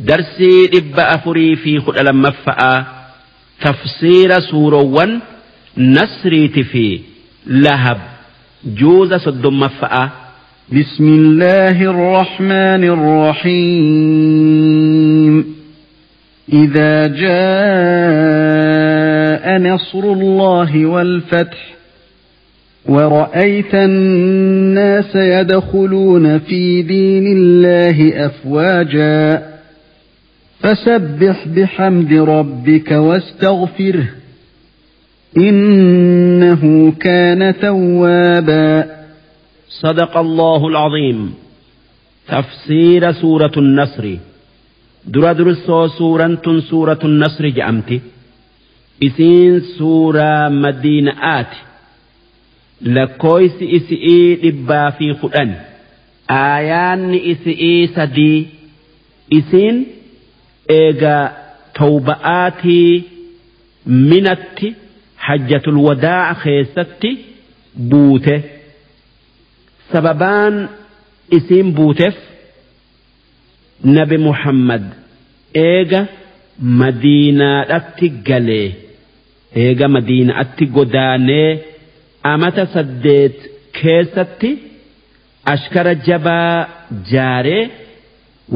darsii 0.00 0.66
dhibba 0.72 1.08
afurii 1.08 1.56
fi 1.56 1.80
kudha 1.80 2.02
lammaffa'aa 2.02 2.84
tafsiira 3.62 4.40
suurowwan 4.50 5.20
nasriiti 5.76 6.64
fi 6.64 7.04
lahab 7.46 7.98
juuza 8.64 9.18
soddommaffa'aa 9.18 10.24
بسم 10.72 11.04
الله 11.04 11.76
الرحمن 11.82 12.84
الرحيم 14.14 15.44
إذا 16.52 17.06
جاء 18.24 19.58
نصر 19.58 20.04
الله 20.12 20.86
والفتح 20.86 21.74
ورأيت 22.88 23.74
الناس 23.74 25.16
يدخلون 25.16 26.38
في 26.38 26.82
دين 26.82 27.26
الله 27.36 28.26
أفواجا 28.26 29.53
فسبح 30.64 31.48
بحمد 31.48 32.12
ربك 32.12 32.90
واستغفره. 32.92 34.08
إنه 35.36 36.92
كان 37.00 37.54
توابا. 37.60 38.86
صدق 39.68 40.16
الله 40.16 40.68
العظيم. 40.68 41.34
تفسير 42.28 43.12
سورة 43.12 43.52
النصر. 43.56 44.16
درا 45.06 45.32
درسو 45.32 45.86
سورة 45.86 46.60
سورة 46.70 46.98
النصر 47.04 47.48
جأمتي. 47.48 48.00
إسين 49.02 49.60
سورة 49.60 50.48
مدينة 50.48 51.12
آتي. 51.40 51.74
lakkoofsi 52.84 53.64
isi'ii 53.64 54.36
dhibbaa 54.42 54.90
fi 54.90 55.14
kudhan 55.20 55.54
aayaanni 56.28 57.18
isi'ii 57.32 57.88
sadii 57.94 58.48
isiin 59.30 59.86
eegaa 60.68 61.24
tawba'aatii 61.78 63.04
minatti 64.10 64.68
hajjatul 65.26 65.78
wadaa 65.86 66.34
keessatti 66.42 67.10
buute. 67.90 68.36
Sababaan 69.92 70.54
isiin 71.36 71.68
buuteef 71.76 72.16
nabi 73.96 74.16
muhammad 74.26 74.84
eega 75.68 76.00
madiinaadhatti 76.80 78.08
galee 78.28 78.68
eega 79.64 79.86
madiinaatti 79.96 80.64
godaanee 80.76 81.50
amata 82.32 82.64
saddeet 82.74 83.36
keessatti 83.80 84.50
ashkara 85.52 85.94
jabaa 86.06 86.56
jaaree 87.12 87.62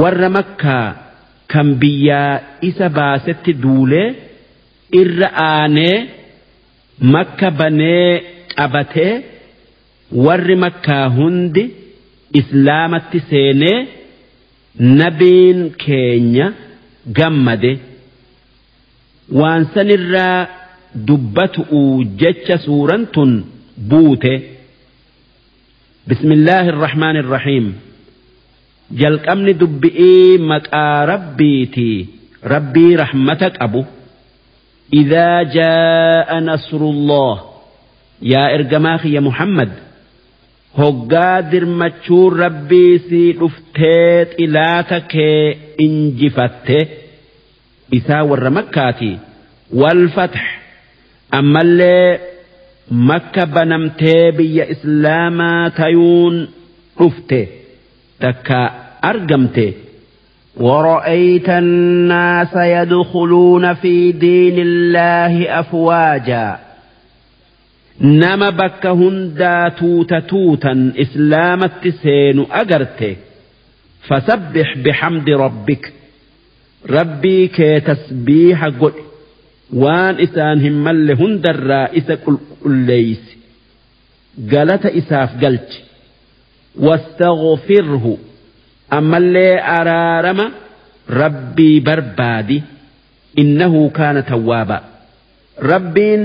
warra 0.00 0.28
makkaa 0.36 0.86
kan 1.54 1.68
biyyaa 1.82 2.32
isa 2.68 2.86
baasetti 2.98 3.52
duulee 3.62 4.08
irra 5.00 5.28
aanee 5.50 5.96
makka 7.14 7.48
banee 7.60 8.08
qabatee 8.56 9.12
warri 10.26 10.56
makkaa 10.64 11.06
hundi 11.18 11.64
islaamatti 12.40 13.18
seenee 13.30 13.78
nabiin 15.00 15.60
keenya 15.84 16.46
gammade. 17.18 17.72
Waan 19.40 19.62
sanirraa 19.74 20.38
dubbatu'u 21.08 21.80
jecha 22.20 22.56
suuraan 22.64 23.04
tun 23.14 23.32
buute. 23.90 24.34
Bismillaahi 26.08 26.68
irrahmaan 26.72 27.16
irrahiim 27.22 27.66
جلقمن 28.94 29.58
دبئي 29.58 30.38
مكا 30.38 31.04
ربيتي 31.04 31.04
ربي 31.04 31.66
تي 31.66 32.06
ربي 32.44 32.96
رحمتك 32.96 33.62
أبو 33.62 33.84
إذا 34.94 35.42
جاء 35.42 36.38
نصر 36.40 36.76
الله 36.76 37.40
يا 38.22 38.54
إرجماخي 38.54 39.12
يا 39.12 39.20
محمد 39.20 39.72
هو 40.76 40.88
هقا 40.88 41.40
درمتشو 41.40 42.28
ربي 42.28 42.98
سي 42.98 43.30
رفتيت 43.30 44.40
إلا 44.40 44.82
تكي 44.82 45.56
إنجفت 45.80 46.88
إساور 47.94 48.50
مكاتي 48.50 49.18
والفتح 49.74 50.60
أما 51.34 51.60
اللي 51.60 52.18
مكة 52.90 53.44
بنمتي 53.44 54.30
بيا 54.30 54.70
إسلاما 54.70 55.68
تيون 55.76 56.48
رفتي 57.00 57.46
تكا 58.20 58.83
argamte 59.10 59.68
ورأيت 60.56 61.48
الناس 61.48 62.54
يدخلون 62.56 63.74
في 63.74 64.12
دين 64.12 64.58
الله 64.58 65.60
أفواجا. 65.60 66.58
نما 68.00 68.50
بك 68.50 68.86
هندا 68.86 69.68
توتا 69.68 70.20
توتا 70.20 70.92
إسلام 70.98 71.60
التسين 71.64 72.46
أجرته 72.50 73.16
فسبح 74.08 74.78
بحمد 74.84 75.30
ربك. 75.30 75.92
ربي 76.90 77.48
كي 77.48 77.80
تسبيح 77.80 78.64
قل. 78.66 78.92
waan 79.82 80.16
isaan 80.26 80.58
hin 80.64 80.76
malle 80.86 81.14
hundarraa 81.20 81.88
isa 81.98 82.14
qulqulleeysi 82.24 83.34
galata 84.52 84.90
isaaf 85.00 85.30
galchi 85.42 85.80
wastaghfirhu 86.86 88.12
ammallee 88.98 89.54
araarama 89.78 90.46
rabbii 91.22 91.76
barbaadi 91.88 92.58
innahu 93.42 93.80
kaana 93.98 94.22
tawwaaba 94.30 94.78
rabbiin 95.72 96.22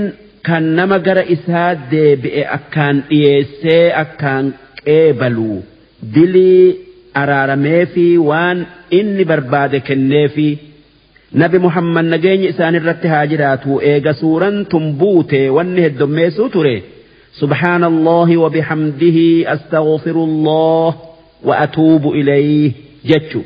kan 0.48 0.64
nama 0.78 0.96
gara 1.06 1.24
isaa 1.36 1.70
deebi'e 1.92 2.42
akkaan 2.56 2.96
dhiyeessee 3.10 3.84
akkaan 4.02 4.46
qeebaluu 4.84 5.58
dilii 6.14 6.66
araaramee 7.22 7.82
fi 7.94 8.06
waan 8.30 8.58
inni 8.98 9.24
barbaade 9.32 9.78
kenneefii 9.88 10.52
nabi 11.42 11.58
muhammad 11.66 12.06
nageenya 12.14 12.48
isaan 12.52 12.74
irratti 12.80 13.08
haa 13.14 13.26
jiraatu 13.32 13.72
eega 13.92 14.12
suuraan 14.22 14.58
tun 14.72 14.86
buute 15.02 15.40
wanni 15.58 15.80
heddommeessuu 15.88 16.48
ture 16.56 16.76
سبحان 17.42 17.82
الله 17.92 18.28
وبحمده 18.44 19.18
أستغفر 19.54 20.16
الله 20.28 20.88
وأتوب 21.44 22.12
إليه 22.12 22.72
جتشو 23.04 23.40